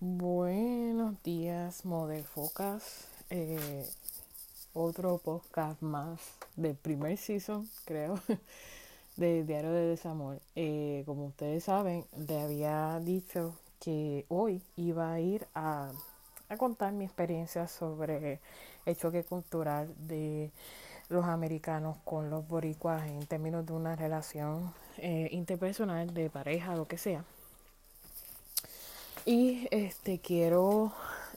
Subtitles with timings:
[0.00, 3.08] Buenos días, Modefocas.
[3.30, 3.84] Eh,
[4.72, 6.20] otro podcast más
[6.54, 8.20] del primer season, creo,
[9.16, 10.38] de Diario de Desamor.
[10.54, 15.90] Eh, como ustedes saben, le había dicho que hoy iba a ir a,
[16.48, 18.38] a contar mi experiencia sobre
[18.86, 20.52] el choque cultural de
[21.08, 26.86] los americanos con los boricuas en términos de una relación eh, interpersonal, de pareja, lo
[26.86, 27.24] que sea.
[29.30, 30.90] Y este quiero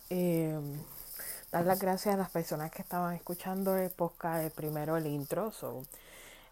[0.09, 0.57] eh,
[1.51, 5.51] dar las gracias a las personas que estaban escuchando el podcast, el primero, el intro.
[5.51, 5.83] So,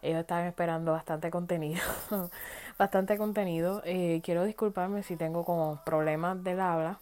[0.01, 1.81] ellos estaban esperando bastante contenido.
[2.77, 3.81] bastante contenido.
[3.85, 6.99] Eh, quiero disculparme si tengo como problemas del habla.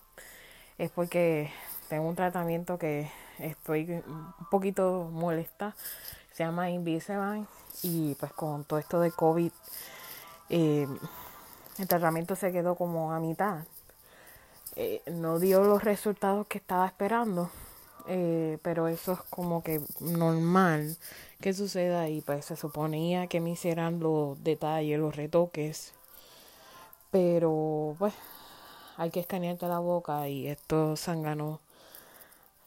[0.78, 1.50] Es porque
[1.90, 3.10] tengo un tratamiento que
[3.40, 5.76] estoy un poquito molesta.
[6.34, 7.48] Se llama Invisalign.
[7.82, 9.52] Y pues con todo esto de COVID,
[10.50, 10.88] eh,
[11.80, 13.64] el tratamiento se quedó como a mitad.
[14.80, 17.50] Eh, no dio los resultados que estaba esperando,
[18.08, 20.98] eh, pero eso es como que normal
[21.42, 25.94] que suceda y pues se suponía que me hicieran los detalles, los retoques,
[27.10, 28.14] pero pues
[28.98, 31.60] hay que escanearte la boca y esto sangrano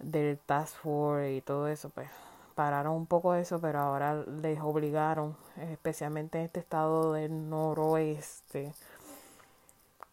[0.00, 2.08] del Task Force y todo eso, pues
[2.56, 8.74] pararon un poco eso, pero ahora les obligaron, especialmente en este estado del noroeste,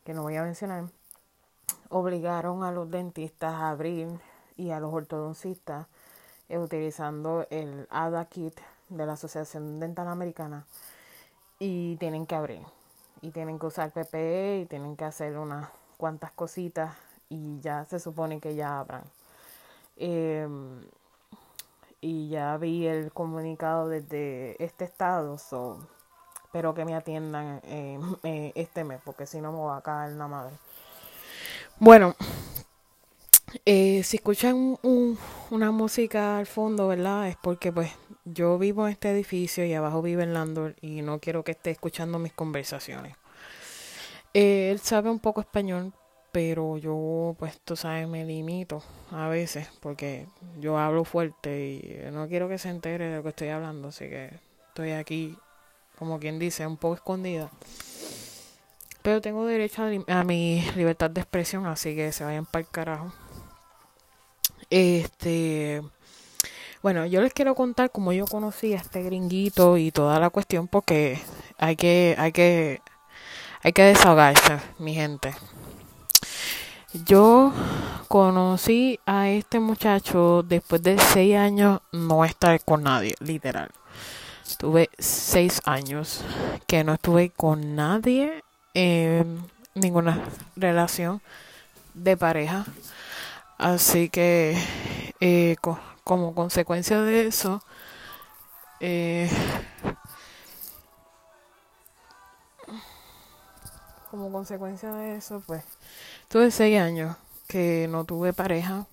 [0.05, 0.85] que no voy a mencionar,
[1.89, 4.07] obligaron a los dentistas a abrir
[4.55, 5.87] y a los ortodoncistas
[6.49, 10.65] eh, utilizando el ADA Kit de la Asociación Dental Americana
[11.59, 12.61] y tienen que abrir
[13.21, 16.95] y tienen que usar PPE y tienen que hacer unas cuantas cositas
[17.29, 19.03] y ya se supone que ya abran.
[19.97, 20.47] Eh,
[21.99, 25.79] y ya vi el comunicado desde este estado, so,
[26.45, 27.99] espero que me atiendan eh,
[28.55, 30.55] este mes porque si no me va a caer la madre.
[31.79, 32.15] Bueno,
[33.65, 35.17] eh, si escuchan un,
[35.51, 37.27] una música al fondo, ¿verdad?
[37.27, 37.91] Es porque pues
[38.25, 41.71] yo vivo en este edificio y abajo vive el landlord y no quiero que esté
[41.71, 43.15] escuchando mis conversaciones.
[44.33, 45.93] Eh, él sabe un poco español,
[46.31, 50.27] pero yo pues tú sabes me limito a veces porque
[50.59, 54.07] yo hablo fuerte y no quiero que se entere de lo que estoy hablando, así
[54.09, 54.31] que
[54.67, 55.37] estoy aquí
[55.97, 57.49] como quien dice un poco escondida.
[59.07, 63.13] Pero tengo derecho a, mi libertad de expresión, así que se vayan para el carajo.
[64.69, 65.81] Este.
[66.83, 70.67] Bueno, yo les quiero contar cómo yo conocí a este gringuito y toda la cuestión,
[70.67, 71.21] porque
[71.57, 72.81] hay que, hay que,
[73.63, 75.33] hay que desahogarse, mi gente.
[77.05, 77.53] Yo
[78.09, 83.69] conocí a este muchacho después de seis años no estar con nadie, literal.
[84.59, 86.25] Tuve seis años
[86.67, 88.43] que no estuve con nadie
[88.79, 89.25] eh,
[89.73, 90.23] ninguna
[90.55, 91.19] relación
[91.95, 92.63] de pareja.
[93.57, 94.55] Así que
[95.19, 97.63] eh, co como consecuencia de eso,
[98.79, 99.29] eh,
[104.11, 105.63] como consecuencia de eso, pues
[106.27, 107.17] tuve seis años
[107.47, 108.85] que no tuve pareja.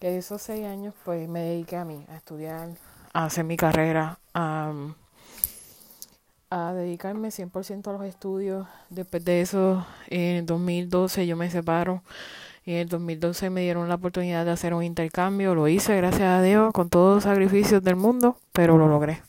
[0.00, 2.68] Que esos seis años, pues me dediqué a mí, a estudiar,
[3.14, 4.70] a hacer mi carrera, a
[6.52, 8.66] a dedicarme 100% a los estudios.
[8.90, 12.02] Después de eso, en 2012 yo me separo.
[12.66, 15.54] Y en el 2012 me dieron la oportunidad de hacer un intercambio.
[15.54, 19.22] Lo hice, gracias a Dios, con todos los sacrificios del mundo, pero lo logré.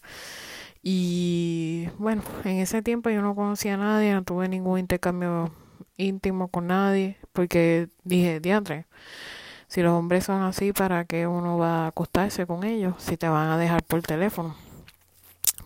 [0.82, 5.50] Y bueno, en ese tiempo yo no conocía a nadie, no tuve ningún intercambio
[5.96, 8.86] íntimo con nadie, porque dije, diantre,
[9.68, 13.30] si los hombres son así, ¿para qué uno va a acostarse con ellos si te
[13.30, 14.56] van a dejar por teléfono?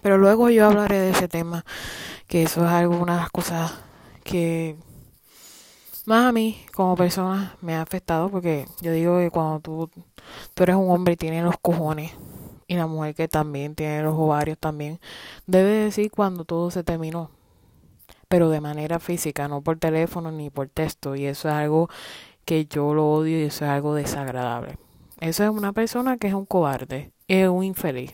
[0.01, 1.65] Pero luego yo hablaré de ese tema,
[2.27, 3.73] que eso es alguna de cosas
[4.23, 4.75] que
[6.05, 9.89] más a mí como persona me ha afectado porque yo digo que cuando tú,
[10.53, 12.13] tú eres un hombre y tienes los cojones
[12.67, 14.99] y la mujer que también tiene los ovarios también,
[15.47, 17.31] debe decir cuando todo se terminó,
[18.27, 21.89] pero de manera física, no por teléfono ni por texto y eso es algo
[22.45, 24.77] que yo lo odio y eso es algo desagradable.
[25.19, 28.13] Eso es una persona que es un cobarde, es un infeliz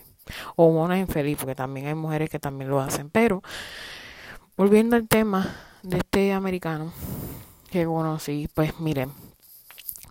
[0.55, 3.09] o una infeliz, porque también hay mujeres que también lo hacen.
[3.09, 3.41] Pero,
[4.57, 6.93] volviendo al tema de este americano
[7.71, 9.11] que conocí, pues miren,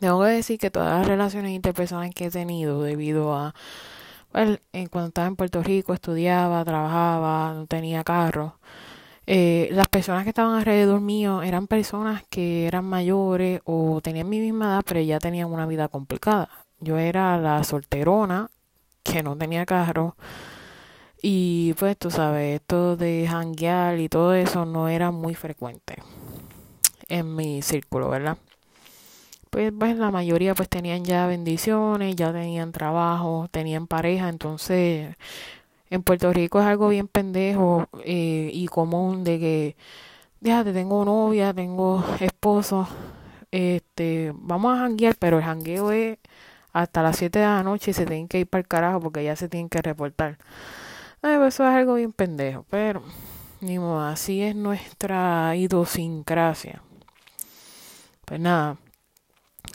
[0.00, 3.54] tengo que decir que todas las relaciones interpersonales que he tenido debido a,
[4.32, 4.60] pues,
[4.90, 8.58] cuando estaba en Puerto Rico, estudiaba, trabajaba, no tenía carro.
[9.26, 14.40] Eh, las personas que estaban alrededor mío eran personas que eran mayores o tenían mi
[14.40, 16.48] misma edad, pero ya tenían una vida complicada.
[16.80, 18.50] Yo era la solterona
[19.02, 20.16] que no tenía carro.
[21.22, 25.96] Y pues tú sabes, esto de hanguear y todo eso no era muy frecuente
[27.08, 28.38] en mi círculo, ¿verdad?
[29.52, 35.14] pues, pues la mayoría pues tenían ya bendiciones, ya tenían trabajo, tenían pareja, entonces
[35.90, 39.76] en Puerto Rico es algo bien pendejo eh, y común de que,
[40.40, 42.88] déjate, tengo novia, tengo esposo,
[43.50, 46.18] este, vamos a janguear, pero el jangueo es
[46.72, 49.24] hasta las 7 de la noche y se tienen que ir para el carajo porque
[49.24, 50.38] ya se tienen que reportar.
[51.20, 53.02] Pues eso es algo bien pendejo, pero
[53.60, 56.82] ni modo, así es nuestra idiosincrasia.
[58.24, 58.76] Pues nada,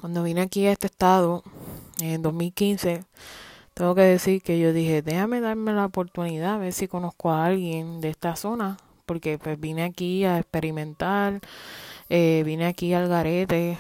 [0.01, 1.43] cuando vine aquí a este estado
[2.01, 3.03] en 2015,
[3.73, 7.45] tengo que decir que yo dije, déjame darme la oportunidad a ver si conozco a
[7.45, 11.39] alguien de esta zona, porque pues vine aquí a experimentar,
[12.09, 13.77] eh, vine aquí al garete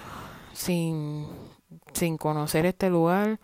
[0.53, 1.27] sin,
[1.93, 3.39] sin conocer este lugar,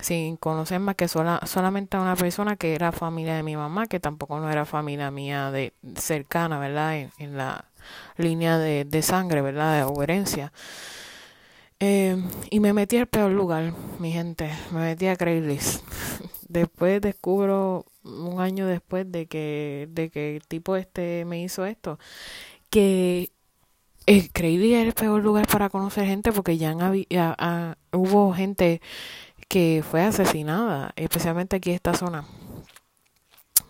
[0.00, 3.86] sin conocer más que sola, solamente a una persona que era familia de mi mamá,
[3.86, 7.10] que tampoco no era familia mía de cercana, ¿verdad?
[7.18, 7.66] En, la
[8.16, 9.86] línea de, de, sangre, ¿verdad?
[9.86, 10.52] De herencia.
[11.80, 12.16] Eh,
[12.50, 14.50] y me metí al peor lugar, mi gente.
[14.70, 15.82] Me metí a Craigslist.
[16.50, 21.98] después descubro, un año después de que, de que el tipo este me hizo esto,
[22.70, 23.32] que
[24.06, 28.80] Craigslist era el peor lugar para conocer gente porque ya, han, hubo gente
[29.48, 32.24] que fue asesinada, especialmente aquí en esta zona.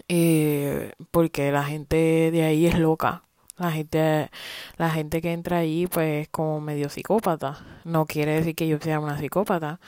[0.09, 3.23] Eh, porque la gente de ahí es loca.
[3.56, 4.31] La gente,
[4.77, 7.59] la gente que entra allí, pues, como medio psicópata.
[7.85, 9.81] No quiere decir que yo sea una psicópata.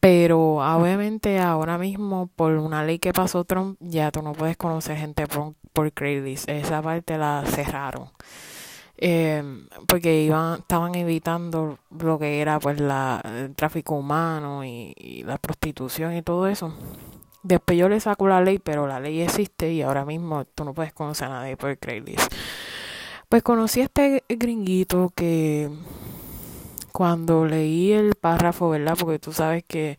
[0.00, 4.96] Pero obviamente ahora mismo, por una ley que pasó Trump, ya tú no puedes conocer
[4.98, 6.48] gente por, por Craigslist.
[6.48, 8.10] Esa parte la cerraron.
[8.98, 9.42] Eh,
[9.86, 16.16] porque iban, estaban evitando lo que era pues la, el tráfico humano y, la prostitución
[16.16, 16.74] y todo eso.
[17.42, 20.74] Después yo le saco la ley, pero la ley existe y ahora mismo tú no
[20.74, 22.32] puedes conocer a nadie por Craigslist.
[23.28, 25.70] Pues conocí a este gringuito que
[26.92, 28.96] cuando leí el párrafo, ¿verdad?
[28.98, 29.98] Porque tú sabes que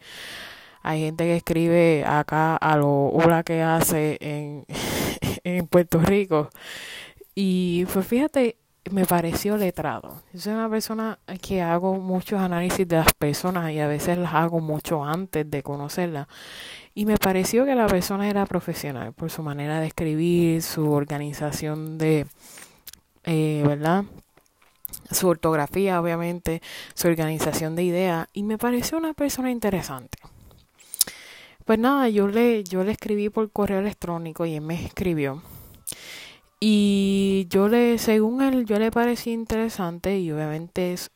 [0.82, 4.66] hay gente que escribe acá a lo hora que hace en,
[5.44, 6.50] en Puerto Rico.
[7.36, 8.58] Y pues fíjate,
[8.92, 10.22] me pareció letrado.
[10.34, 14.34] Yo soy una persona que hago muchos análisis de las personas y a veces las
[14.34, 16.28] hago mucho antes de conocerlas.
[16.96, 21.98] Y me pareció que la persona era profesional por su manera de escribir, su organización
[21.98, 22.26] de
[23.30, 24.06] eh, ¿verdad?
[25.12, 26.62] Su ortografía, obviamente,
[26.94, 30.18] su organización de ideas, y me pareció una persona interesante.
[31.66, 35.44] Pues nada, yo le, yo le escribí por correo electrónico y él me escribió.
[36.60, 41.12] Y yo le, según él, yo le parecí interesante y obviamente es,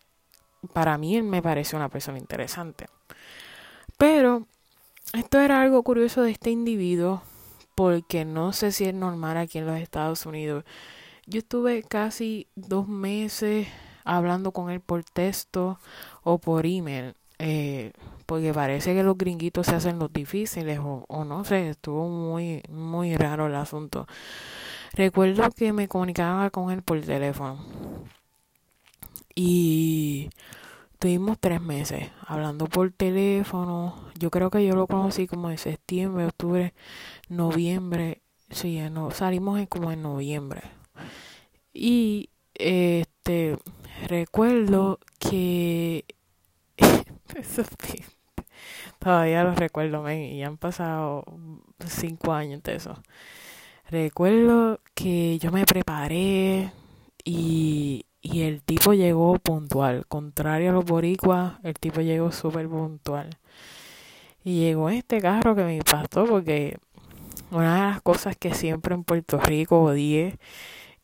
[0.73, 2.87] para mí él me pareció una persona interesante.
[3.97, 4.45] Pero
[5.13, 7.23] esto era algo curioso de este individuo
[7.75, 10.63] porque no sé si es normal aquí en los Estados Unidos
[11.31, 13.67] yo estuve casi dos meses
[14.03, 15.79] hablando con él por texto
[16.23, 17.15] o por email.
[17.39, 17.93] Eh,
[18.25, 22.61] porque parece que los gringuitos se hacen los difíciles o, o no sé, estuvo muy,
[22.69, 24.07] muy raro el asunto.
[24.93, 27.59] Recuerdo que me comunicaba con él por teléfono
[29.35, 30.29] y
[30.99, 33.95] tuvimos tres meses hablando por teléfono.
[34.19, 36.73] Yo creo que yo lo conocí como en septiembre, octubre,
[37.29, 38.21] noviembre.
[38.49, 38.79] Sí,
[39.13, 40.61] salimos como en noviembre.
[41.73, 43.57] Y este
[44.07, 46.05] recuerdo que
[48.99, 51.23] todavía lo recuerdo, y han pasado
[51.87, 52.95] cinco años de eso.
[53.91, 56.71] Recuerdo que yo me preparé
[57.25, 60.05] y, y el tipo llegó puntual.
[60.07, 63.29] Contrario a los boricuas, el tipo llegó súper puntual.
[64.45, 66.77] Y llegó este carro que me impactó porque
[67.51, 70.37] una de las cosas que siempre en Puerto Rico odié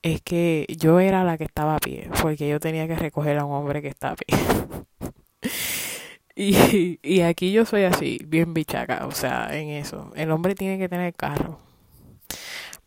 [0.01, 3.46] es que yo era la que estaba a pie, porque yo tenía que recoger a
[3.46, 4.27] un hombre que está a pie.
[6.36, 10.12] y, y aquí yo soy así, bien bichaca, o sea, en eso.
[10.15, 11.66] El hombre tiene que tener carro.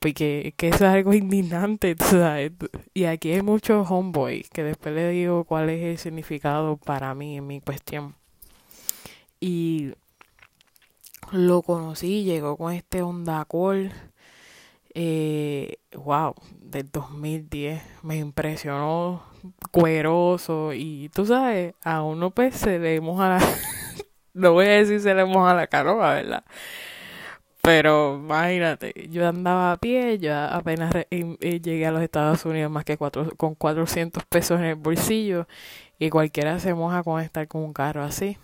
[0.00, 2.52] Porque que es algo indignante, ¿sabes?
[2.94, 7.36] Y aquí hay muchos homeboys, que después le digo cuál es el significado para mí
[7.36, 8.16] en mi cuestión.
[9.40, 9.92] Y
[11.32, 13.92] lo conocí, llegó con este Honda Accord
[14.94, 19.22] eh, wow, del 2010 me impresionó
[19.70, 23.38] cueroso y tú sabes, a uno pues se le moja la,
[24.34, 26.44] no voy a decir se le moja la canoa, ¿verdad?
[27.62, 32.96] Pero imagínate, yo andaba a pie, ya apenas llegué a los Estados Unidos más que
[32.96, 35.46] cuatro, con 400 pesos en el bolsillo
[35.98, 38.38] y cualquiera se moja con estar con un carro así.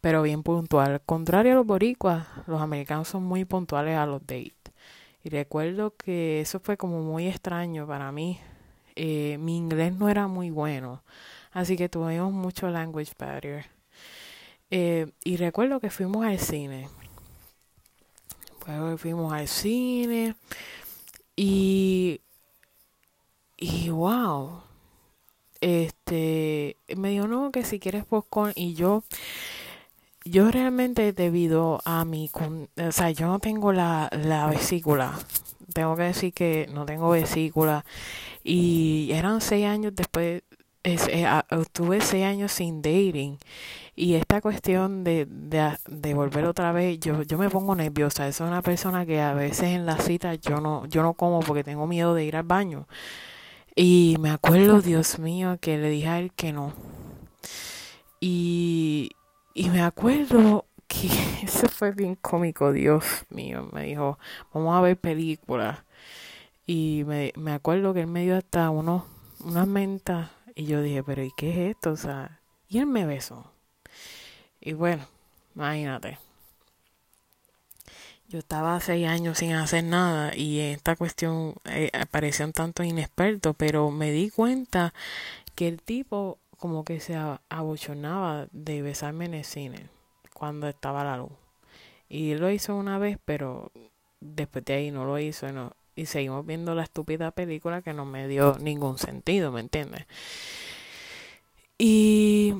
[0.00, 1.00] Pero bien puntual.
[1.06, 4.54] Contrario a los boricuas, los americanos son muy puntuales a los dates.
[5.22, 8.40] Y recuerdo que eso fue como muy extraño para mí.
[8.96, 11.02] Eh, mi inglés no era muy bueno.
[11.52, 13.66] Así que tuvimos mucho language barrier.
[14.70, 16.88] Eh, y recuerdo que fuimos al cine.
[18.64, 20.36] Pues fuimos al cine
[21.36, 22.20] y
[23.56, 24.62] y wow.
[25.60, 29.04] Este me dijo no que si quieres popcorn y yo
[30.24, 35.18] yo realmente debido a mi o sea yo no tengo la, la vesícula.
[35.74, 37.84] Tengo que decir que no tengo vesícula.
[38.44, 40.42] Y eran seis años después
[40.82, 41.26] es, eh,
[42.00, 43.38] seis años sin dating
[43.96, 48.26] y esta cuestión de, de, volver otra vez yo yo me pongo nerviosa.
[48.28, 51.40] Eso es una persona que a veces en la cita yo no yo no como
[51.40, 52.86] porque tengo miedo de ir al baño.
[53.76, 56.72] Y me acuerdo Dios mío que le dije a él que no.
[58.20, 59.10] Y
[59.54, 61.08] y me acuerdo que
[61.42, 64.18] eso fue bien cómico Dios mío me dijo
[64.52, 65.80] vamos a ver películas
[66.66, 69.04] y me, me acuerdo que él me dio hasta unos
[69.44, 71.92] unas mentas y yo dije, pero ¿y qué es esto?
[71.92, 72.38] O sea,
[72.68, 73.50] y él me besó.
[74.60, 75.06] Y bueno,
[75.56, 76.18] imagínate.
[78.28, 83.54] Yo estaba seis años sin hacer nada y esta cuestión eh, parecía un tanto inexperto,
[83.54, 84.92] pero me di cuenta
[85.54, 87.16] que el tipo como que se
[87.48, 89.88] abochonaba de besarme en el cine
[90.34, 91.32] cuando estaba la luz.
[92.10, 93.72] Y lo hizo una vez, pero
[94.20, 95.50] después de ahí no lo hizo.
[95.52, 100.06] No, y seguimos viendo la estúpida película que no me dio ningún sentido, ¿me entiendes?
[101.78, 102.54] Y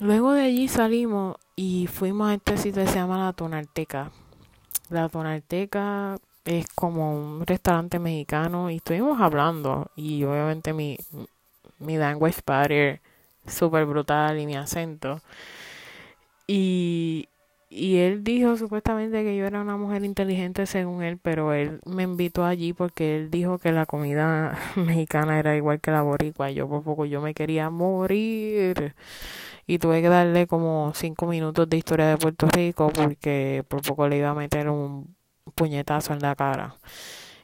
[0.00, 4.12] luego de allí salimos y fuimos a este sitio que se llama La Tonalteca.
[4.90, 10.96] La Tonalteca es como un restaurante mexicano y estuvimos hablando y obviamente mi,
[11.78, 13.00] mi language barrier
[13.46, 15.20] súper brutal y mi acento.
[16.46, 17.28] Y,
[17.70, 22.04] y él dijo supuestamente que yo era una mujer inteligente según él, pero él me
[22.04, 26.50] invitó allí porque él dijo que la comida mexicana era igual que la boricua.
[26.50, 28.94] Yo por poco yo me quería morir
[29.66, 34.08] y tuve que darle como cinco minutos de historia de Puerto Rico porque por poco
[34.08, 35.14] le iba a meter un
[35.54, 36.76] puñetazo en la cara.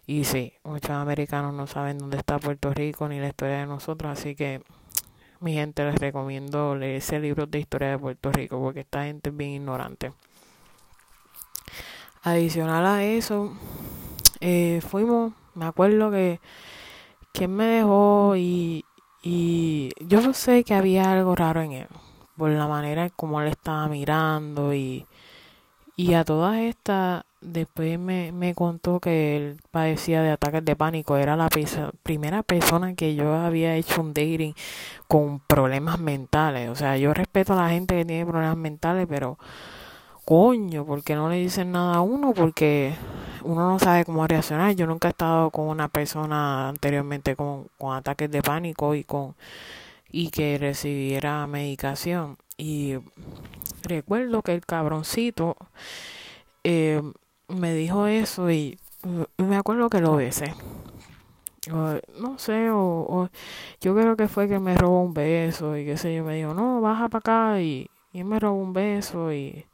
[0.07, 4.13] Y sí, muchos americanos no saben dónde está Puerto Rico ni la historia de nosotros,
[4.19, 4.63] así que
[5.41, 9.31] mi gente les recomiendo leer ese libro de historia de Puerto Rico porque esta gente
[9.31, 10.13] es bien ignorante.
[12.23, 13.53] Adicional a eso,
[14.41, 16.41] eh, fuimos, me acuerdo que
[17.33, 18.85] quien me dejó y,
[19.23, 21.89] y yo sé que había algo raro en él,
[22.37, 25.07] por la manera en cómo él estaba mirando y,
[25.97, 31.17] y a todas estas Después me, me contó que él padecía de ataques de pánico.
[31.17, 31.49] Era la
[32.03, 34.55] primera persona que yo había hecho un dating
[35.09, 36.71] con problemas mentales.
[36.71, 39.39] O sea, yo respeto a la gente que tiene problemas mentales, pero
[40.25, 42.33] coño, ¿por qué no le dicen nada a uno?
[42.33, 42.95] Porque
[43.43, 44.75] uno no sabe cómo reaccionar.
[44.75, 49.35] Yo nunca he estado con una persona anteriormente con, con ataques de pánico y con
[50.11, 52.39] y que recibiera medicación.
[52.57, 52.95] Y
[53.83, 55.57] recuerdo que el cabroncito
[56.63, 57.03] eh,
[57.49, 58.79] me dijo eso y
[59.39, 60.55] me acuerdo que lo besé.
[61.69, 63.29] no sé, o,
[63.81, 66.55] yo creo que fue que me robó un beso y qué sé yo, me dijo,
[66.55, 69.67] no, baja para acá y, y me robó un beso y,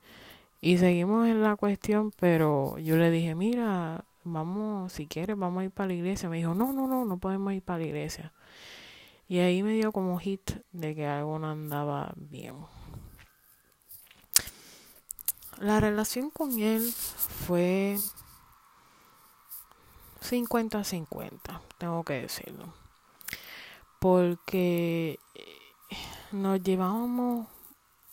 [0.60, 5.64] y seguimos en la cuestión, pero yo le dije, mira, vamos, si quieres, vamos a
[5.64, 6.28] ir para la iglesia.
[6.28, 8.32] Me dijo, no, no, no, no podemos ir para la iglesia.
[9.28, 12.56] Y ahí me dio como hit de que algo no andaba bien.
[15.60, 16.90] La relación con él
[17.46, 17.98] fue
[20.22, 22.72] 50-50, tengo que decirlo.
[23.98, 25.18] Porque
[26.32, 27.46] nos llevábamos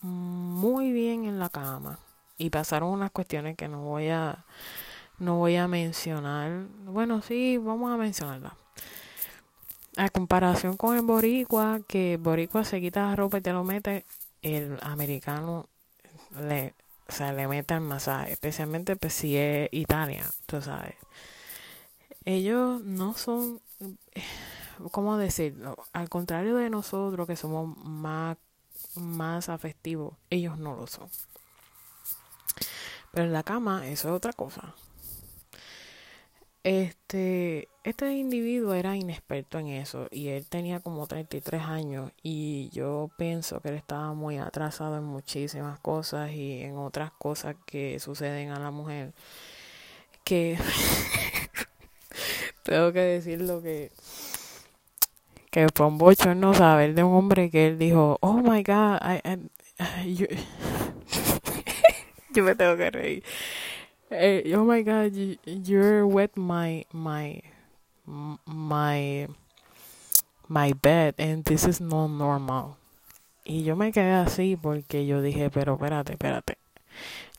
[0.02, 1.98] muy bien en la cama
[2.36, 4.44] y pasaron unas cuestiones que no voy a
[5.18, 6.66] no voy a mencionar.
[6.84, 8.54] Bueno, sí, vamos a mencionarla.
[9.96, 14.04] A comparación con el boricua, que boricua se quita la ropa y te lo mete,
[14.42, 15.66] el americano
[16.38, 16.74] le
[17.08, 20.94] o sea, le meten masaje, especialmente pues si es Italia, tú sabes.
[22.24, 23.60] Ellos no son,
[24.90, 25.76] ¿cómo decirlo?
[25.92, 28.36] Al contrario de nosotros que somos más,
[28.94, 31.08] más afectivos, ellos no lo son.
[33.12, 34.74] Pero en la cama eso es otra cosa.
[36.68, 43.08] Este, este individuo era inexperto en eso y él tenía como 33 años y yo
[43.16, 48.50] pienso que él estaba muy atrasado en muchísimas cosas y en otras cosas que suceden
[48.50, 49.14] a la mujer
[50.24, 50.58] que
[52.64, 53.90] tengo que decirlo que
[55.50, 55.96] que fue un
[56.38, 58.98] no saber de un hombre que él dijo oh my god
[60.04, 60.26] yo,
[62.34, 63.24] yo me tengo que reír
[64.10, 67.42] Oh my god, you, you're wet my my
[68.46, 69.28] my
[70.48, 72.76] my bed and this is not normal.
[73.44, 76.56] Y yo me quedé así porque yo dije, pero espérate, espérate.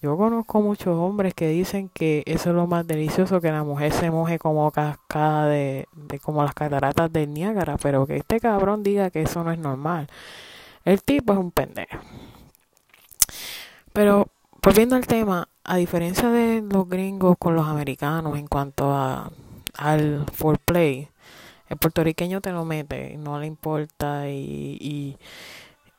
[0.01, 3.91] Yo conozco muchos hombres que dicen que eso es lo más delicioso, que la mujer
[3.91, 8.83] se moje como cascada de, de como las cataratas del Niágara, pero que este cabrón
[8.83, 10.07] diga que eso no es normal.
[10.85, 11.97] El tipo es un pendejo.
[13.91, 14.29] Pero
[14.61, 19.31] volviendo al tema, a diferencia de los gringos con los americanos en cuanto a
[19.77, 21.09] al foreplay,
[21.69, 25.17] el puertorriqueño te lo mete, no le importa y, y,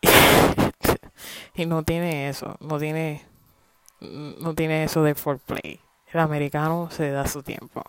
[1.54, 3.24] y no tiene eso, no tiene
[4.00, 5.80] no tiene eso de foreplay.
[6.12, 7.82] El americano se da su tiempo.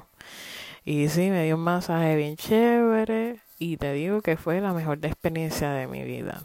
[0.83, 4.97] Y sí, me dio un masaje bien chévere y te digo que fue la mejor
[5.03, 6.41] experiencia de mi vida.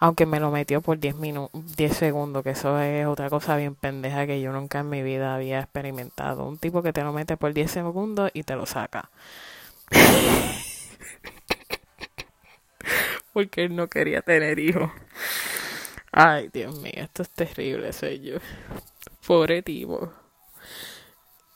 [0.00, 3.74] Aunque me lo metió por 10 minutos, 10 segundos, que eso es otra cosa bien
[3.74, 6.48] pendeja que yo nunca en mi vida había experimentado.
[6.48, 9.10] Un tipo que te lo mete por 10 segundos y te lo saca.
[13.34, 14.90] Porque él no quería tener hijos.
[16.12, 18.40] Ay, Dios mío, esto es terrible, soy.
[19.26, 20.14] Pobre tipo.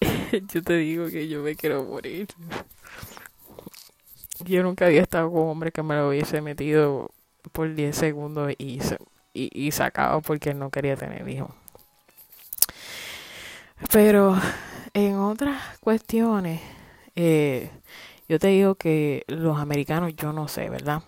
[0.52, 2.28] yo te digo que yo me quiero morir.
[4.44, 7.11] Yo nunca había estado con un hombre que me lo hubiese metido
[7.52, 8.80] por 10 segundos y,
[9.34, 11.50] y, y sacado porque no quería tener hijos.
[13.92, 14.37] Pero
[14.94, 16.61] en otras cuestiones,
[17.16, 17.70] eh,
[18.28, 21.02] yo te digo que los americanos, yo no sé, ¿verdad?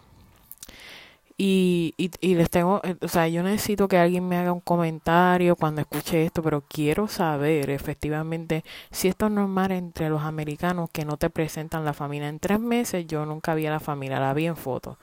[1.36, 5.56] Y, y, les tengo, eh, o sea, yo necesito que alguien me haga un comentario
[5.56, 8.62] cuando escuche esto, pero quiero saber efectivamente
[8.92, 12.28] si esto es normal entre los americanos que no te presentan la familia.
[12.28, 14.96] En tres meses yo nunca vi a la familia, la vi en fotos.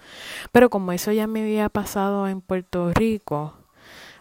[0.53, 3.53] Pero como eso ya me había pasado en Puerto Rico,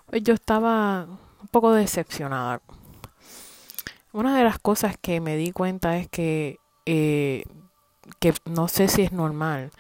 [0.07, 1.07] pues yo estaba
[1.41, 2.61] un poco decepcionada.
[4.13, 7.45] Una de las cosas que me di cuenta es que, eh,
[8.19, 9.71] que no sé si es normal,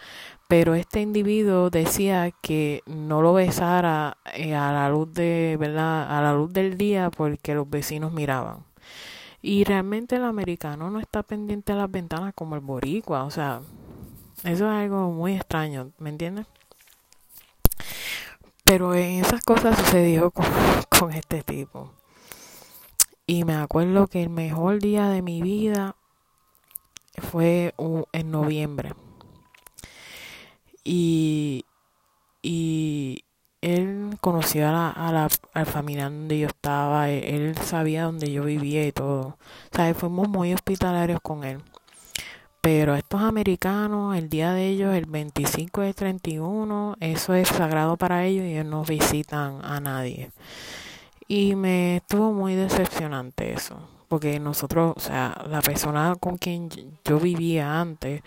[0.50, 6.21] pero este individuo decía que no lo besara eh, a la luz de verdad a
[6.23, 8.65] la luz del día porque los vecinos miraban.
[9.43, 13.60] Y realmente el americano no está pendiente a las ventanas como el boricua o sea
[14.43, 16.47] eso es algo muy extraño ¿me entiendes?
[18.65, 20.47] pero en esas cosas sucedió con,
[20.99, 21.93] con este tipo.
[23.25, 25.95] Y me acuerdo que el mejor día de mi vida
[27.30, 27.73] fue
[28.13, 28.95] en noviembre
[30.93, 31.67] y,
[32.43, 33.25] y
[33.61, 38.43] él conocía a la, a la, familia donde yo estaba, él, él, sabía donde yo
[38.43, 39.21] vivía y todo.
[39.73, 41.63] O sea, fuimos muy hospitalarios con él.
[42.61, 48.25] Pero estos americanos, el día de ellos, el 25 de 31, eso es sagrado para
[48.25, 50.33] ellos y ellos no visitan a nadie.
[51.29, 53.79] Y me estuvo muy decepcionante eso.
[54.09, 56.69] Porque nosotros, o sea, la persona con quien
[57.05, 58.23] yo vivía antes,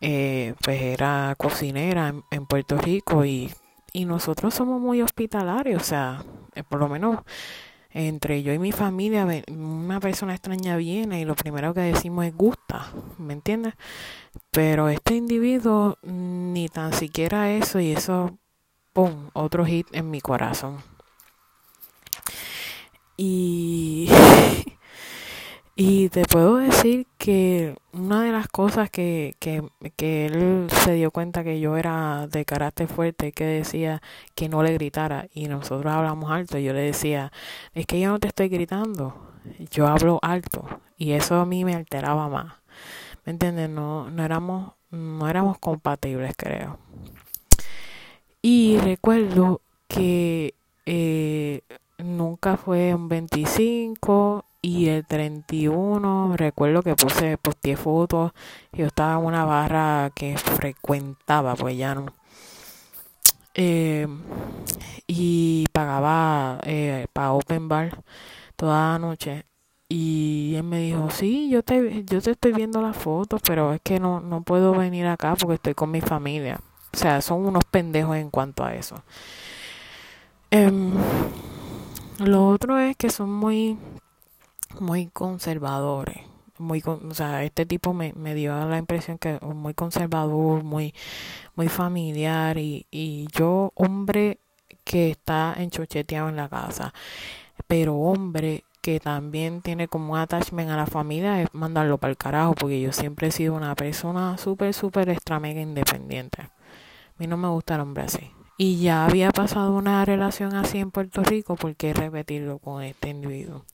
[0.00, 3.52] eh, pues era cocinera en, Puerto Rico y,
[3.92, 7.18] y, nosotros somos muy hospitalarios, o sea, eh, por lo menos
[7.92, 12.34] entre yo y mi familia, una persona extraña viene y lo primero que decimos es
[12.34, 12.86] gusta,
[13.18, 13.74] ¿me entiendes?
[14.50, 18.38] Pero este individuo ni tan siquiera eso y eso,
[18.92, 20.78] ¡pum!, otro hit en mi corazón.
[23.16, 24.08] Y
[25.82, 29.62] Y te puedo decir que una de las cosas que, que,
[29.96, 34.02] que él se dio cuenta que yo era de carácter fuerte, que decía
[34.34, 37.32] que no le gritara, y nosotros hablamos alto, y yo le decía,
[37.72, 39.32] es que yo no te estoy gritando,
[39.70, 42.56] yo hablo alto, y eso a mí me alteraba más.
[43.24, 43.70] ¿Me entiendes?
[43.70, 46.78] No, no éramos, no éramos compatibles, creo.
[48.42, 50.52] Y recuerdo que
[50.84, 51.62] eh,
[51.96, 58.32] nunca fue un 25 y el 31, recuerdo que puse, posteé fotos.
[58.72, 62.06] Yo estaba en una barra que frecuentaba, pues ya no.
[63.54, 64.06] Eh,
[65.06, 68.02] y pagaba eh, para Open Bar
[68.56, 69.44] toda la noche.
[69.88, 73.80] Y él me dijo, sí, yo te, yo te estoy viendo las fotos, pero es
[73.82, 76.60] que no, no puedo venir acá porque estoy con mi familia.
[76.92, 79.02] O sea, son unos pendejos en cuanto a eso.
[80.50, 80.92] Em,
[82.18, 83.78] lo otro es que son muy
[84.78, 86.18] muy conservadores.
[86.58, 90.94] Muy, o sea, este tipo me, me dio la impresión que muy conservador, muy,
[91.56, 94.38] muy familiar y, y yo, hombre
[94.84, 96.92] que está enchocheteado en la casa,
[97.66, 102.16] pero hombre que también tiene como un attachment a la familia es mandarlo para el
[102.16, 106.42] carajo, porque yo siempre he sido una persona súper, súper extra mega independiente.
[106.42, 106.50] A
[107.18, 108.30] mí no me gusta el hombre así.
[108.56, 113.64] Y ya había pasado una relación así en Puerto Rico, porque repetirlo con este individuo?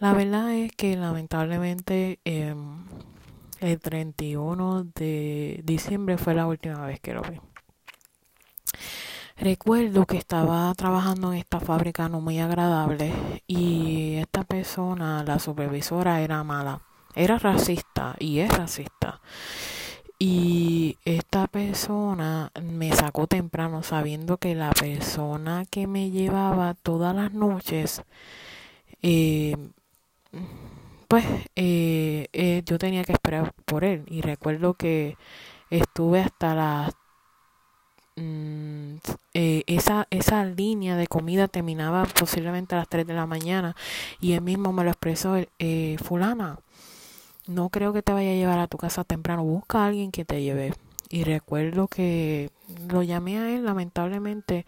[0.00, 2.54] La verdad es que lamentablemente eh,
[3.60, 7.40] el 31 de diciembre fue la última vez que lo vi.
[9.36, 13.12] Recuerdo que estaba trabajando en esta fábrica no muy agradable
[13.46, 16.82] y esta persona, la supervisora, era mala.
[17.14, 19.20] Era racista y es racista.
[20.18, 27.32] Y esta persona me sacó temprano sabiendo que la persona que me llevaba todas las
[27.32, 28.02] noches,
[29.02, 29.56] eh,
[31.08, 31.24] pues
[31.56, 34.04] eh, eh, yo tenía que esperar por él.
[34.08, 35.16] Y recuerdo que
[35.70, 36.94] estuve hasta las
[38.16, 38.98] Mm,
[39.34, 43.74] eh, esa, esa línea de comida terminaba posiblemente a las 3 de la mañana
[44.20, 45.36] y él mismo me lo expresó,
[46.02, 46.60] fulana,
[47.46, 50.24] no creo que te vaya a llevar a tu casa temprano, busca a alguien que
[50.24, 50.72] te lleve.
[51.10, 52.50] Y recuerdo que
[52.88, 54.64] lo llamé a él lamentablemente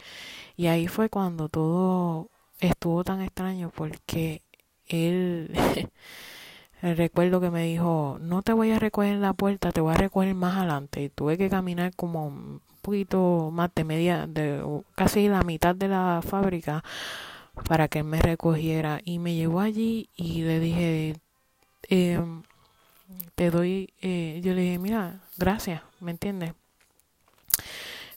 [0.56, 4.42] y ahí fue cuando todo estuvo tan extraño porque
[4.88, 5.50] él
[6.82, 9.98] recuerdo que me dijo, no te voy a recoger en la puerta, te voy a
[9.98, 11.02] recoger más adelante.
[11.02, 14.62] Y tuve que caminar como poquito más de media, de
[14.94, 16.84] casi la mitad de la fábrica
[17.68, 21.16] para que él me recogiera y me llevó allí y le dije,
[21.88, 22.42] em,
[23.34, 26.54] te doy, eh, yo le dije, mira, gracias, ¿me entiendes?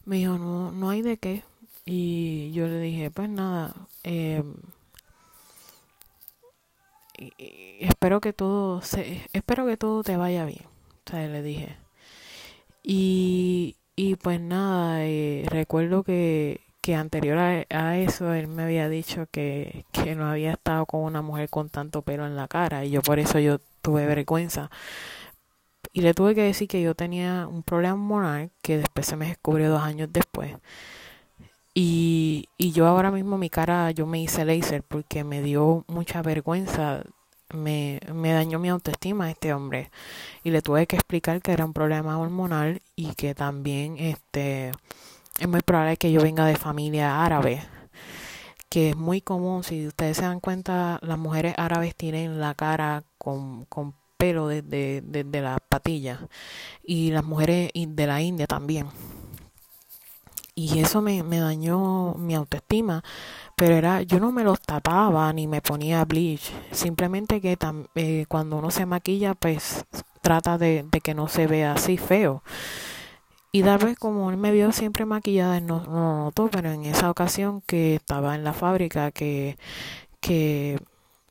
[0.06, 1.44] Me dijo, no, no hay de qué.
[1.86, 4.44] Y yo le dije, pues nada, eh,
[7.80, 10.66] espero que todo se, espero que todo te vaya bien.
[11.08, 11.78] O sea, le dije.
[12.84, 19.28] Y, y pues nada, eh, recuerdo que, que anterior a, eso él me había dicho
[19.32, 22.92] que, que no había estado con una mujer con tanto pelo en la cara y
[22.92, 24.70] yo por eso yo tuve vergüenza.
[25.92, 29.28] Y le tuve que decir que yo tenía un problema hormonal que después se me
[29.28, 30.56] descubrió dos años después.
[31.82, 36.22] Y, y yo ahora mismo mi cara, yo me hice laser porque me dio mucha
[36.22, 37.04] vergüenza
[37.54, 39.90] me, me dañó mi autoestima este hombre.
[40.44, 44.72] Y le tuve que explicar que era un problema hormonal y que también este
[45.40, 47.62] es muy probable que yo venga de familia árabe
[48.68, 49.64] que es muy común.
[49.64, 55.02] Si ustedes se dan cuenta las mujeres árabes tienen la cara con, con pelo desde,
[55.02, 56.28] desde la patilla
[56.84, 58.88] y las mujeres de la India también
[60.68, 63.04] y eso me, me dañó mi autoestima
[63.60, 66.50] pero era yo no me los tapaba ni me ponía bleach.
[66.72, 67.58] Simplemente que
[67.96, 69.86] eh, cuando uno se maquilla pues
[70.22, 72.42] trata de, que no se vea así feo.
[73.52, 76.86] Y tal vez como él me vio siempre maquillada no, no lo notó pero en
[76.86, 79.58] esa ocasión que estaba en la fábrica que
[80.22, 80.80] que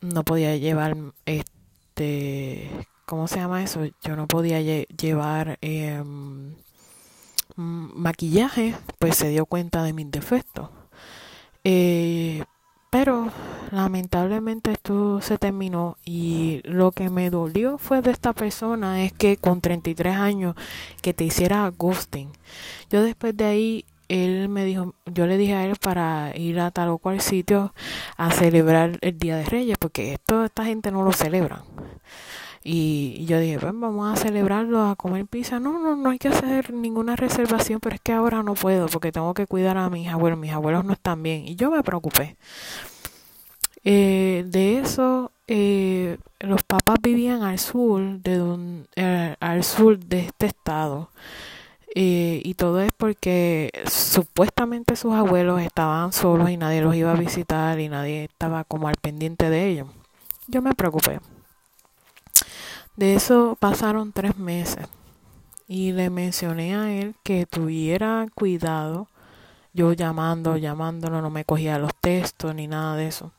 [0.02, 2.70] no podía llevar este
[3.06, 6.56] cómo se llama eso yo no podía llevar em,
[7.58, 10.70] maquillaje pues se dio cuenta de mis defectos
[11.64, 12.44] eh,
[12.90, 13.30] pero
[13.70, 19.36] lamentablemente esto se terminó y lo que me dolió fue de esta persona es que
[19.36, 20.54] con 33 años
[21.02, 22.30] que te hiciera ghosting.
[22.88, 26.70] Yo después de ahí él me dijo, yo le dije a él para ir a
[26.70, 27.74] tal o cual sitio
[28.16, 31.64] a celebrar el Día de Reyes porque esto esta gente no lo celebra.
[32.64, 35.60] Y yo dije, pues vamos a celebrarlo, a comer pizza.
[35.60, 39.12] No, no, no hay que hacer ninguna reservación, pero es que ahora no puedo porque
[39.12, 40.38] tengo que cuidar a mis abuelos.
[40.38, 41.46] Mis abuelos no están bien.
[41.46, 42.36] Y yo me preocupé.
[43.84, 50.46] Eh, de eso, eh, los papás vivían al sur de eh, al sur de este
[50.46, 51.10] estado.
[51.94, 57.80] y todo es porque supuestamente sus abuelos estaban solos y nadie los iba a visitar
[57.80, 59.88] y nadie estaba como al pendiente de ellos.
[60.48, 61.20] Yo me preocupé.
[62.98, 64.88] De eso pasaron tres meses
[65.68, 69.06] y le mencioné a él que tuviera cuidado.
[69.72, 73.30] Yo llamando, llamándolo, no me cogía los textos ni nada de eso.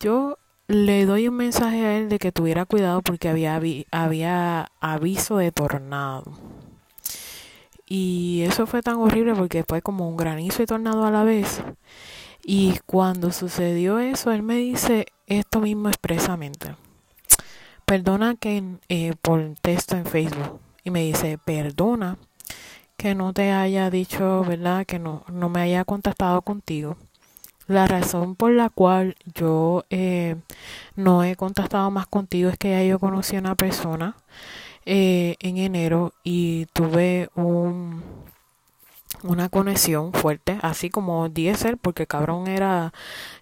[0.00, 3.60] Yo le doy un mensaje a él de que tuviera cuidado porque había,
[3.92, 6.32] había aviso de tornado.
[7.86, 11.62] Y eso fue tan horrible porque fue como un granizo y tornado a la vez.
[12.44, 16.74] Y cuando sucedió eso, él me dice esto mismo expresamente.
[17.84, 22.18] Perdona que eh, por texto en Facebook y me dice, perdona
[22.96, 24.86] que no te haya dicho, ¿verdad?
[24.86, 26.96] Que no, no me haya contactado contigo.
[27.66, 30.36] La razón por la cual yo eh,
[30.96, 34.16] no he contactado más contigo es que ya yo conocí a una persona
[34.84, 38.02] eh, en enero y tuve un,
[39.22, 42.92] una conexión fuerte, así como Diesel, porque cabrón era,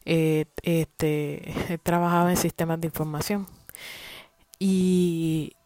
[0.04, 3.46] eh, este, trabajaba en sistemas de información.
[4.64, 5.56] Y,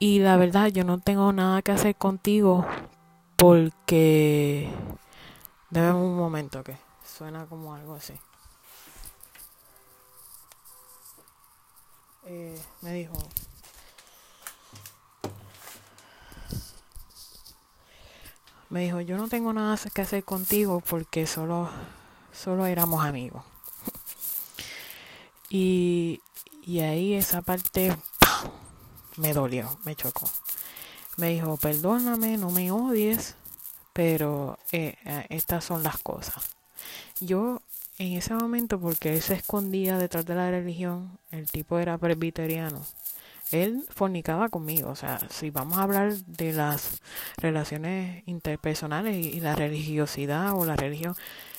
[0.00, 2.66] y la verdad, yo no tengo nada que hacer contigo
[3.36, 4.68] porque...
[5.70, 8.14] Debe un momento que suena como algo así.
[12.24, 13.14] Eh, me dijo...
[18.70, 21.70] Me dijo, yo no tengo nada que hacer contigo porque solo,
[22.32, 23.44] solo éramos amigos
[25.50, 26.20] y,
[26.64, 27.94] y ahí esa parte
[29.16, 30.30] me dolió, me chocó.
[31.16, 33.36] Me dijo, perdóname, no me odies,
[33.92, 36.56] pero eh, eh, estas son las cosas.
[37.20, 37.60] Yo
[37.98, 42.80] en ese momento, porque él se escondía detrás de la religión, el tipo era presbiteriano,
[43.52, 44.88] él fornicaba conmigo.
[44.90, 47.02] O sea, si vamos a hablar de las
[47.36, 51.14] relaciones interpersonales y, la religiosidad o la religión,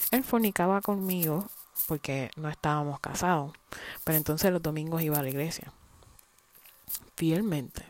[0.09, 1.47] él fornicaba conmigo
[1.87, 3.53] porque no estábamos casados.
[4.03, 5.71] Pero entonces los domingos iba a la iglesia.
[7.15, 7.83] Fielmente.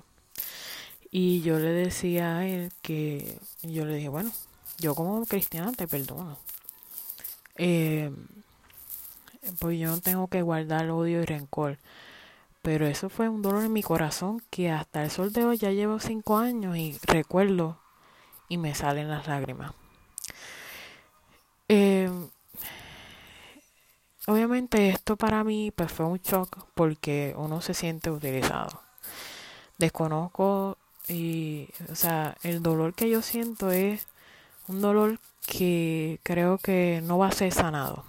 [1.09, 4.31] Y yo le decía a él que, yo le dije, bueno,
[4.79, 6.37] yo como cristiana te perdono.
[7.57, 8.11] Eh,
[9.59, 11.77] pues yo no tengo que guardar odio y rencor.
[12.61, 15.71] Pero eso fue un dolor en mi corazón que hasta el sol de hoy ya
[15.71, 17.79] llevo cinco años y recuerdo
[18.47, 19.73] y me salen las lágrimas.
[21.67, 22.09] Eh,
[24.31, 28.81] obviamente esto para mí pues fue un shock porque uno se siente utilizado.
[29.77, 34.07] Desconozco y, o sea, el dolor que yo siento es
[34.67, 38.05] un dolor que creo que no va a ser sanado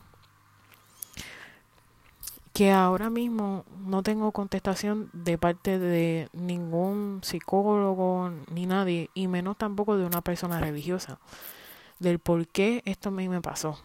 [2.53, 9.57] que ahora mismo no tengo contestación de parte de ningún psicólogo ni nadie, y menos
[9.57, 11.19] tampoco de una persona religiosa,
[11.99, 13.79] del por qué esto a mí me pasó.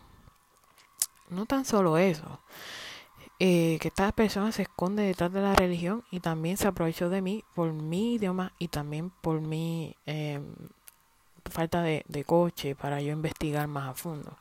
[1.29, 2.39] No tan solo eso,
[3.39, 7.21] eh, que esta persona se esconde detrás de la religión y también se aprovechó de
[7.21, 10.43] mí por mi idioma y también por mi em,
[11.45, 14.37] falta de, de coche para yo investigar más a fondo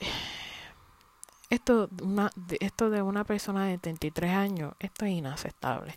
[1.50, 5.96] esto, una, esto de una persona de 33 años, esto es inaceptable.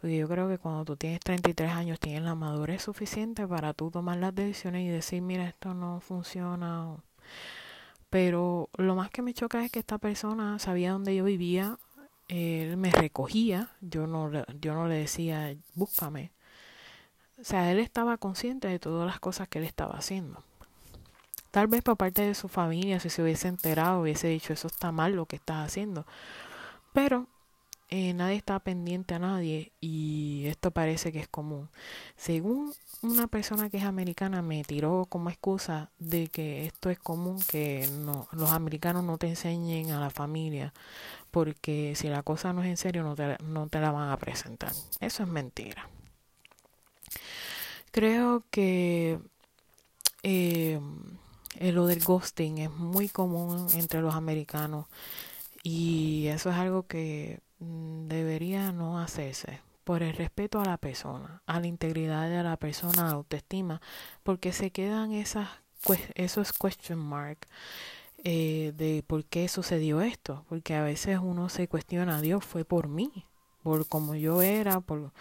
[0.00, 3.90] Porque yo creo que cuando tú tienes 33 años tienes la madurez suficiente para tú
[3.90, 6.96] tomar las decisiones y decir, mira, esto no funciona.
[8.10, 11.78] Pero lo más que me choca es que esta persona sabía dónde yo vivía,
[12.28, 16.32] él me recogía, yo no, yo no le decía, búscame.
[17.40, 20.42] O sea, él estaba consciente de todas las cosas que él estaba haciendo.
[21.50, 24.92] Tal vez por parte de su familia, si se hubiese enterado, hubiese dicho, eso está
[24.92, 26.04] mal lo que estás haciendo.
[26.92, 27.26] Pero
[27.90, 31.68] eh, nadie está pendiente a nadie y esto parece que es común.
[32.16, 32.72] Según
[33.02, 37.88] una persona que es americana me tiró como excusa de que esto es común, que
[37.98, 40.72] no, los americanos no te enseñen a la familia,
[41.30, 44.16] porque si la cosa no es en serio no te, no te la van a
[44.18, 44.72] presentar.
[45.00, 45.88] Eso es mentira.
[47.90, 49.18] Creo que...
[50.22, 50.78] Eh,
[51.56, 54.86] eh, lo del ghosting es muy común entre los americanos
[55.62, 61.60] y eso es algo que debería no hacerse por el respeto a la persona, a
[61.60, 63.80] la integridad de la persona, a la autoestima,
[64.22, 65.48] porque se quedan esas
[66.14, 67.38] esos question mark
[68.22, 72.88] eh, de por qué sucedió esto, porque a veces uno se cuestiona, Dios fue por
[72.88, 73.24] mí,
[73.62, 75.12] por como yo era, por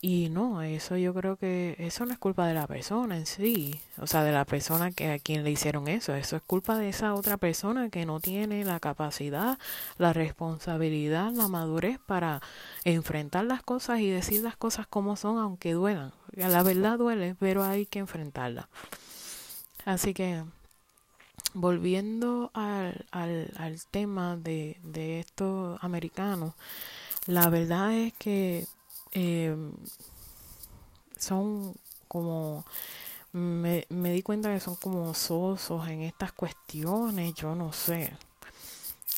[0.00, 3.80] y no, eso yo creo que eso no es culpa de la persona en sí,
[3.98, 6.88] o sea, de la persona que a quien le hicieron eso, eso es culpa de
[6.88, 9.58] esa otra persona que no tiene la capacidad,
[9.96, 12.40] la responsabilidad, la madurez para
[12.84, 16.12] enfrentar las cosas y decir las cosas como son, aunque duelan.
[16.32, 18.68] La verdad duele, pero hay que enfrentarla.
[19.84, 20.44] Así que
[21.54, 26.54] volviendo al, al, tema de, de estos americanos,
[27.26, 28.66] la verdad es que
[29.12, 29.56] eh,
[31.18, 31.74] son
[32.06, 32.64] como
[33.32, 38.12] me, me di cuenta que son como sosos en estas cuestiones, yo no sé.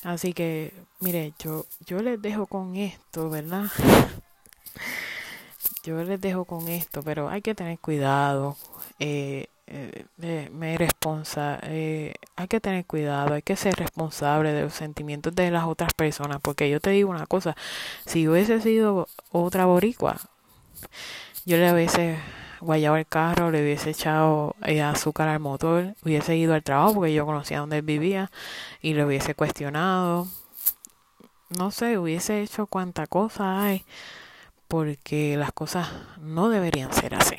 [0.02, 3.66] Así que, mire, yo, yo les dejo con esto, ¿verdad?
[5.84, 8.56] yo les dejo con esto, pero hay que tener cuidado.
[8.98, 14.74] Eh, eh, me responsa, eh, hay que tener cuidado, hay que ser responsable de los
[14.74, 17.56] sentimientos de las otras personas, porque yo te digo una cosa,
[18.04, 20.16] si hubiese sido otra boricua,
[21.46, 22.18] yo le hubiese
[22.60, 27.14] guayado el carro, le hubiese echado eh, azúcar al motor, hubiese ido al trabajo porque
[27.14, 28.30] yo conocía dónde él vivía
[28.82, 30.26] y le hubiese cuestionado,
[31.50, 33.84] no sé, hubiese hecho cuanta cosa hay,
[34.66, 35.88] porque las cosas
[36.20, 37.36] no deberían ser así.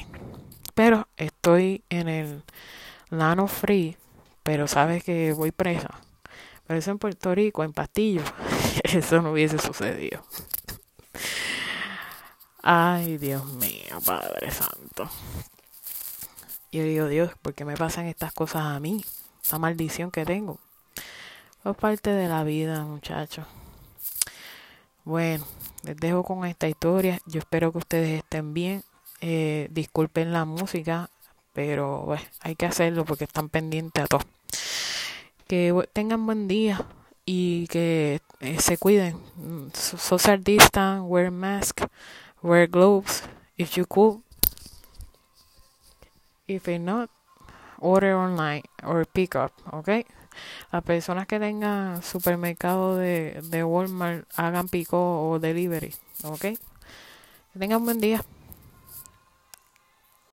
[0.84, 2.44] Pero estoy en el
[3.12, 3.98] Lano Free,
[4.42, 5.92] pero sabes que voy presa.
[6.66, 8.24] Pero eso en Puerto Rico, en Pastillo,
[8.84, 10.24] eso no hubiese sucedido.
[12.64, 15.08] Ay, Dios mío, Padre Santo.
[16.72, 19.06] Yo digo, Dios, ¿por qué me pasan estas cosas a mí?
[19.44, 20.58] Esta maldición que tengo.
[21.64, 23.46] Es parte de la vida, muchachos.
[25.04, 25.46] Bueno,
[25.84, 27.20] les dejo con esta historia.
[27.28, 28.84] Yo espero que ustedes estén bien.
[29.22, 31.10] Eh, disculpen la música,
[31.54, 34.22] pero hay que hacerlo porque están pendientes a todo.
[35.48, 36.84] Que tengan buen día
[37.24, 39.20] y que eh, se cuiden.
[39.74, 41.82] Social distance, wear mask,
[42.42, 43.24] wear gloves
[43.58, 44.22] if you could.
[46.48, 47.10] If not,
[47.78, 50.06] order online or pick up, ¿ok?
[50.72, 56.42] Las personas que tengan supermercado de, de Walmart hagan pico o delivery, ¿ok?
[56.42, 58.24] Que tengan buen día.